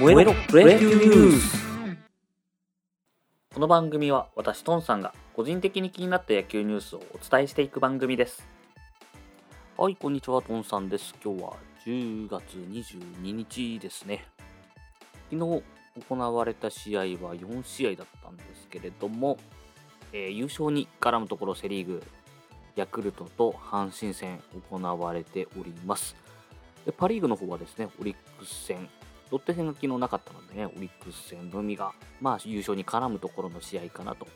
[0.00, 1.58] 燃えろプロ野球ニュース
[3.52, 8.48] この番組は私トンさんが個人的に気になった野球ニュースをお伝えしていく番組です。
[9.76, 11.14] はいこんにちはトンさんです。
[11.22, 11.52] 今日は
[11.84, 14.24] 10月22日ですね。
[15.30, 15.62] 昨日
[16.08, 19.36] 行われた試合は4試合だったんですけれども、
[20.14, 22.02] えー、優勝に絡むところセ・リーグ
[22.74, 24.40] ヤクルトと阪神戦
[24.70, 26.16] 行われております。
[26.86, 28.88] でパ・リーグの方はですねオリックス戦
[29.30, 34.26] ロッテ戦が昨日なかったのでね、オリックス戦のみが、まあ、優勝に絡むところの試合かなと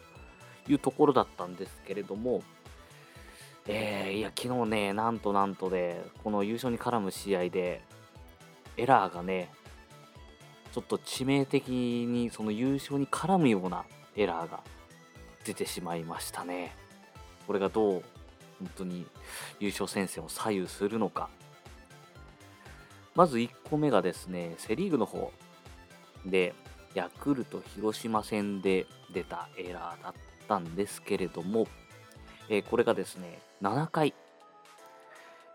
[0.68, 2.42] いうところだったんですけれども、
[3.66, 7.82] えー、いや、昨日ね、なんとなんとで、この優勝に絡む試合で、
[8.76, 9.50] エラーがね、
[10.72, 13.84] ちょっと致命的にその優勝に絡むような
[14.16, 14.60] エラーが
[15.44, 16.74] 出てしまいましたね。
[17.46, 18.02] これがどう
[18.58, 19.06] 本当に
[19.60, 21.28] 優勝戦線を左右するのか
[23.14, 25.32] まず1個目がですね、セ・リーグの方
[26.26, 26.54] で、
[26.94, 30.12] ヤクルト広島戦で出たエラーだっ
[30.48, 31.66] たんですけれども、
[32.48, 34.14] えー、これがですね、7回、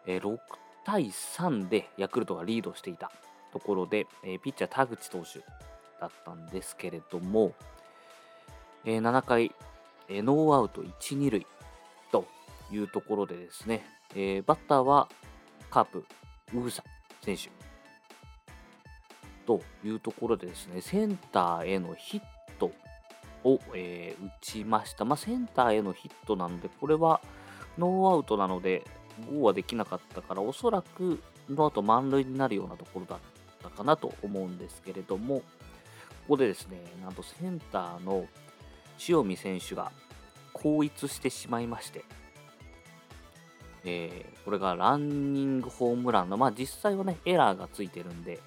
[0.05, 0.37] えー、6
[0.85, 3.11] 対3でヤクルトがリードしていた
[3.53, 5.39] ところで、えー、ピッチャー田口投手
[5.99, 7.53] だったんですけれども、
[8.85, 9.53] え7回、
[10.07, 11.47] えノーアウト1、2塁
[12.11, 12.25] と
[12.71, 15.09] いうところでですね、えバッターは
[15.69, 16.05] カープ、
[16.53, 16.83] ウグサ
[17.21, 17.49] 選手
[19.45, 22.21] というところでですね、センターへのヒッ
[22.59, 22.71] ト
[23.43, 25.05] を、えー、打ちました。
[25.05, 27.21] まあ、センターへのヒットなので、これは
[27.77, 28.85] ノーアウトなので、
[29.31, 33.19] ゴーはできなかったから、おそらくノーアウト満塁になるようなところだっ
[33.63, 35.43] たかなと思うんですけれども、こ
[36.29, 38.27] こでですね、なんとセンターの
[39.07, 39.91] 塩見選手が
[40.53, 42.03] 後逸してしまいまして、
[43.85, 48.39] えー、これがランニングホームランの、まあ実際はね、エラーがついてるんで、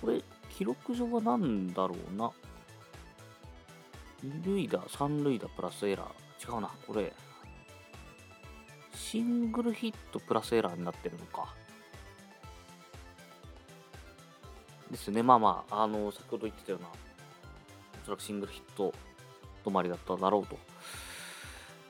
[0.00, 2.30] これ、記録上は何だろうな。
[4.22, 6.54] 二塁打、三塁打プラスエラー。
[6.54, 7.12] 違うな、これ。
[8.94, 11.54] シングルヒットプラスエラーになってるのか。
[14.90, 15.22] ですね。
[15.22, 18.92] まあまあ、あの、先ほど言ってたような、おそらくシングルヒット
[19.64, 20.58] 止まりだっただろうと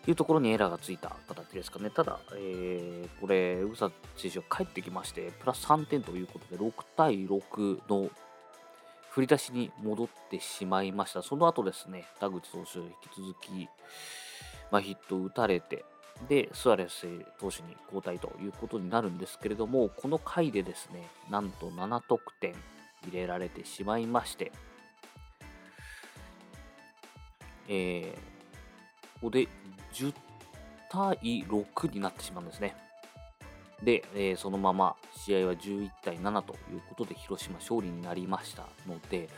[0.07, 1.91] いうところにエラーがついた形ですかね。
[1.91, 8.11] ただ、えー、これ、宇佐選手が帰ってきまして、プラス3点ということで、6対6の
[9.11, 11.23] 振り出しに戻ってしまいました。
[11.23, 13.69] その後ですね、田口投手、引き続き、
[14.71, 15.85] まあ、ヒットを打たれて、
[16.29, 17.07] で、スアレス
[17.39, 22.55] 投手に交代ということになるんですけれども、この回でですね、なんと7得点
[23.07, 24.53] 入れられてしまいまして、
[27.69, 28.32] えー、
[29.23, 29.47] ここで
[29.95, 30.13] 10
[30.91, 31.17] 対
[31.49, 32.75] 6になってしまうんですね。
[33.81, 39.29] で、えー、そのまま試合は11対7ということで広島勝利になりましたので、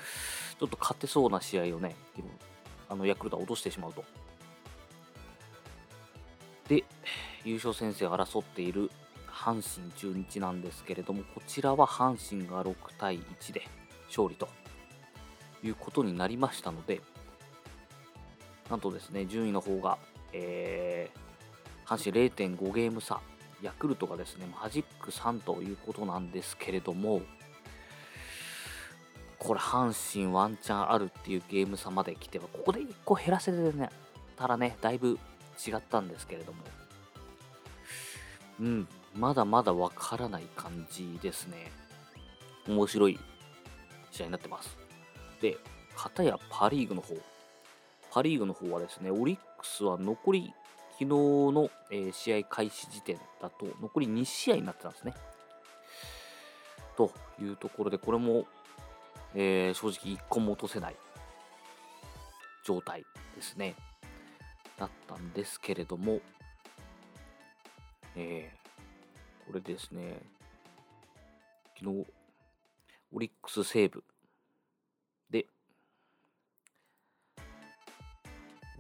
[0.58, 1.94] ちょっと勝てそうな試合をね、
[2.88, 4.04] あのヤクルトは落としてしまうと。
[6.66, 6.84] で、
[7.44, 8.90] 優勝戦線を争っている
[9.28, 13.68] 阪神中日なんですけれども、こちらは阪神が6対1で
[14.06, 14.48] 勝利と
[15.62, 17.02] いうことになりましたので、
[18.70, 19.98] なんとですね、順位の方が、
[20.32, 23.20] えー、阪神0.5ゲーム差、
[23.62, 27.22] ヤクルトがですね、マジック3ということなんですけれども、
[29.38, 33.90] これ、阪神ワンチャンあるっていうゲーム差まで来ては、ここで1個減らせてね、
[34.36, 35.18] たらね、だいぶ
[35.66, 36.58] 違ったんですけれども、
[38.60, 41.70] うん、まだまだわからない感じですね。
[42.66, 43.20] 面白い
[44.10, 44.76] 試合になってます。
[45.40, 45.58] で、
[45.94, 47.14] 片やパ・リーグの方、
[48.14, 50.54] パ・リーグの方はですね、オリックスは残り、
[50.92, 55.14] 昨日の、え、試合開始時点だと、残り2試合になってたんですね。
[56.96, 58.46] というところで、これも、
[59.34, 60.96] えー、正直1個も落とせない
[62.64, 63.04] 状態
[63.34, 63.74] ですね。
[64.78, 66.20] だったんですけれども、
[68.14, 70.20] えー、これですね、
[71.76, 72.06] 昨日、
[73.12, 74.04] オリックス西武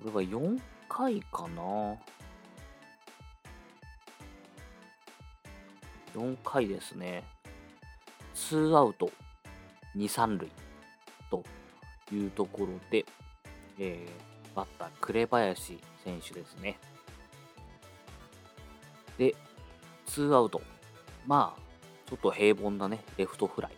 [0.04, 1.96] これは4回かな。
[6.14, 7.24] 4回ですね。
[8.34, 9.10] 2アウト
[9.96, 10.50] 2、3塁
[11.30, 11.42] と
[12.12, 13.06] いうところで、
[13.78, 16.78] えー、バッター、紅林選手ですね。
[19.16, 19.34] で、
[20.08, 20.60] 2アウト。
[21.26, 21.60] まあ、
[22.06, 23.72] ちょっと平凡なね、レフトフライ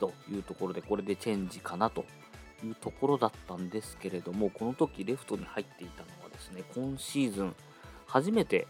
[0.00, 2.04] というところで、これでチェンジかなと
[2.66, 7.54] いうところだったんですけれども、この時レフトに入っていたのはですね、今シーズン
[8.06, 8.66] 初めて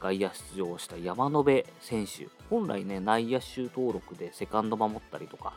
[0.00, 5.54] 外野出場した山野辺選手、本来ね、内野手登録でセカンド守ったりとか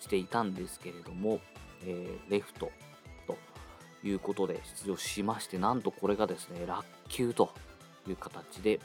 [0.00, 1.40] していたんですけれども、
[1.84, 2.70] えー、レフト
[3.26, 3.36] と
[4.04, 7.50] いうことで出場しまして、なんとこれがですね、落球と
[8.08, 8.80] いう形で、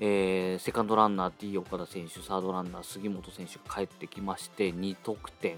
[0.00, 5.56] えー、セカンドランナー D 岡田選手、サードランナー杉本選手が帰ってきまして、2得点。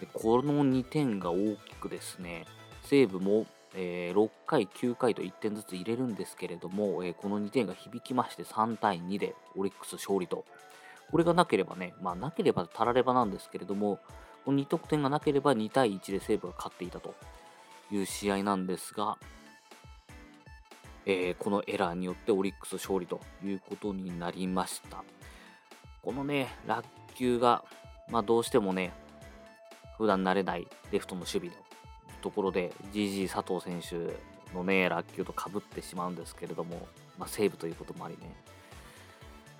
[0.00, 2.46] でこの2点が大きくですね、
[2.82, 10.44] 西武も、えー、6回、9回と1点ずつ入れるんですけれども、えー、この2点が響きまして3対2でオリックス勝利と。
[11.10, 13.98] これがなければね、まあなければたらればなんですけれども、
[14.44, 17.14] この2得点がなければ2対1で西武が勝っていたと
[17.90, 19.16] いう試合なんですが、
[21.06, 25.02] えー、このエラーによってオリックス勝利ということになりました。
[26.02, 27.64] このね、落球が、
[28.10, 28.92] まあ、どうしてもね、
[29.98, 31.54] 普段慣れないレフトの守備の
[32.22, 34.14] ところで、GG 佐藤選手
[34.56, 36.86] のね、落球とかぶってしまうんですけれども、
[37.18, 38.34] まあ、セーブということもありね、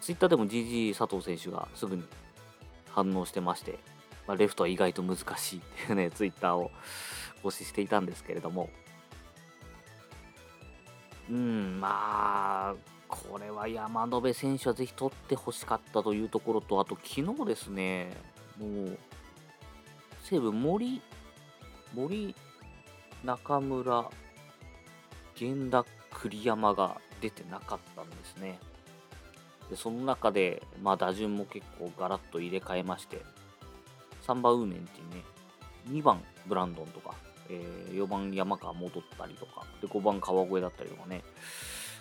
[0.01, 2.05] ツイッターでも GG 佐藤選手がすぐに
[2.91, 3.79] 反応してまして、
[4.27, 6.71] まあ、レフトは意外と難しいっていうね、 ツイッターを
[7.43, 8.71] 更新していたんですけれども、
[11.31, 12.75] うん、まあ、
[13.09, 18.17] これは山野辺選手はぜひ取ってほしかったというところと、あと昨日ですね、
[18.59, 18.99] もう、
[20.29, 21.01] 西武森、
[21.95, 22.35] 森、
[23.25, 24.11] 中村、
[25.41, 28.59] 源田、栗山が出てなかったんですね。
[29.71, 33.23] でその中で、まあ、打順も結構ガラッと入れ替えまして、
[34.27, 35.25] 3番ウーネンっていうね、
[35.99, 37.15] 2番ブランドンとか、
[37.49, 41.23] えー、4番山川戻ったりとか、で5番川越だったりとかね、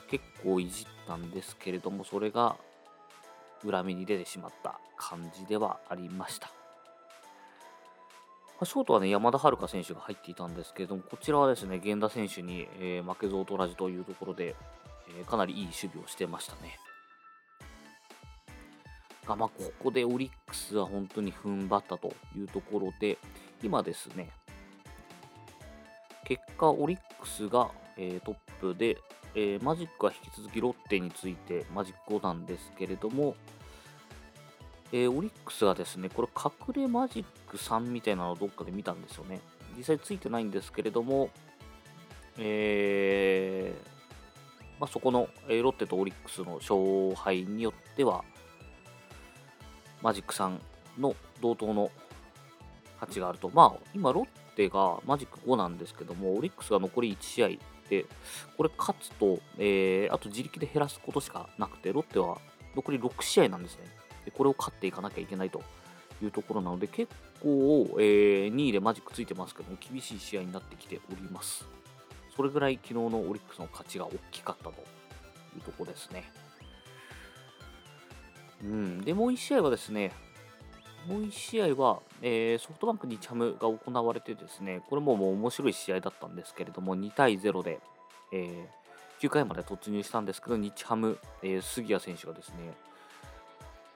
[0.10, 2.58] 結構いじったんですけれども、それが
[3.64, 6.67] 裏目に出てしまった感じではありました。
[8.66, 14.56] ショートはね、山田遥選手が入っていたんですけれども、こちらはですね、源田選手に、えー、負けず劣らずというところで、
[15.10, 16.80] えー、かなりいい守備をしてましたね。
[19.28, 23.18] が、まあ、ここでオリックスは本当に踏ん張ったというところで、
[23.62, 24.30] 今ですね、
[26.24, 28.98] 結果、オリックスが、えー、トップで、
[29.36, 33.36] え、マジックは引き続きロッテについてマジック5なんですけれども、
[34.92, 39.42] えー、オリックスがですね、これ隠れマジック3みたいなのをどっかで見たんですよね。
[39.78, 41.30] 実際ついてないんですけれども、
[42.38, 48.24] えー、まあ、そこの、えー、ロッテとオリックスの勝敗によっては、
[50.02, 50.58] マジック3
[51.00, 51.92] の同等の
[53.00, 53.50] 価値があると。
[53.54, 57.48] まあ、今、ロッテがマジック5なんですけども、オリックスが残り1試合
[57.90, 58.06] で、
[58.56, 62.38] これ勝つと、えー、あと自力で減らすことしかなくて、ロッテは
[62.76, 63.86] 残り6試合なんですね。
[64.38, 65.64] これを勝っていかなきゃいけないと
[66.22, 67.12] いうところなので、結
[67.42, 71.66] 構、えー、2位でマジックついてますけども、厳しい試合になってきております。
[72.36, 76.32] それぐらい昨日のオリックスの勝ちが大きかったというところですね。
[78.64, 80.12] うん、で、もう1試合はですね、
[81.08, 87.80] もう1試合は、えー、ソフトバンク日ハムが行われてですね、これももう面白い試合だったんですけれども、2対0で、
[88.32, 92.76] えー、9回まで突入したんですけど、日ハム、えー、杉谷選手がですね、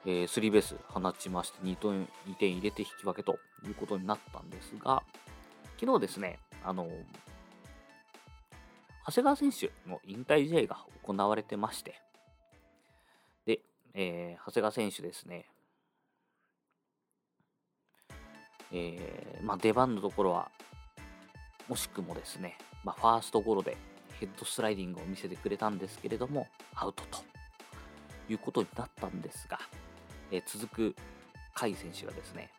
[0.06, 5.04] えー、スリーベース放ちまして2点 ,2 点入れて引き分けということになったんですが、
[5.80, 6.88] 昨日ですね、あの
[9.06, 12.02] 長谷川選手の引退試合が行われてまして、
[13.46, 13.60] で
[13.94, 15.46] えー、長谷川選手ですね、
[18.72, 20.50] えー、まあ、出番のところは、
[21.70, 23.78] 惜しくもですね、まあ、ファーストゴロで
[24.20, 27.20] ヘッドスライディングを見せてくれたんですけれども、アウトと
[28.30, 29.60] いうことになったんですが、
[30.32, 30.96] え、続く
[31.56, 32.50] 甲斐選手がですね、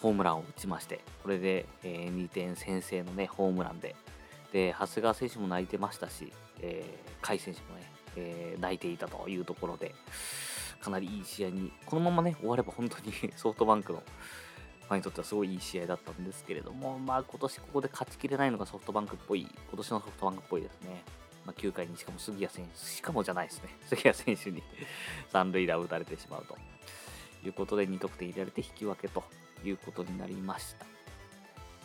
[0.00, 3.94] ホームランを打ちまして、これで、え、2点先制のね、ホームランで、
[4.52, 9.94] で、長谷川選手も泣いてましたし、えー、甲斐選手もね、えー、泣いていたというところで、
[10.80, 14.02] かなりいい試合に、このままね、終われば本当に ソフトバンクの
[14.88, 21.02] ファンにとってはすごいいい試合だったんですけれども、まあ今年ここで勝ちきれないのがソフトバンクっぽい、今年のソフトバンクっぽいですね。
[21.48, 24.62] まあ、9回にしかも杉谷選手、しかもじゃないですね、 杉谷選手に
[25.32, 26.58] 3塁打を打たれてしまうと
[27.42, 29.24] いうことで2得点入れられて引き分けと
[29.64, 30.84] いうことになりました。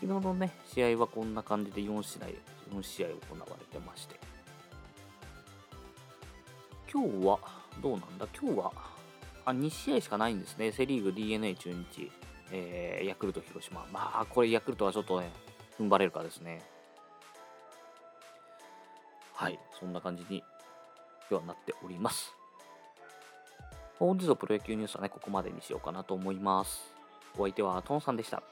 [0.01, 2.27] 昨日のね、試合はこんな感じで4試合
[2.75, 4.20] ,4 試合行われてまして、
[6.91, 7.39] 今日は、
[7.82, 8.27] どうなんだ？
[8.38, 8.74] 今日は、
[9.46, 10.74] あ、2試合しかないんですね。
[10.74, 12.12] セ・リーグ、d n a 中日、
[12.51, 13.88] えー、ヤクルト、広島。
[13.93, 15.32] まあ、これヤクルトはちょっとね、
[15.79, 16.62] 踏ん張れるかですね。
[19.33, 20.43] はい、そんな感じに
[21.29, 22.33] 今日はなっております。
[23.99, 26.93] 本日のプロ野球ニュースはね、ここまでにしようかなと思います。
[27.37, 28.43] お相手はトンさんでした。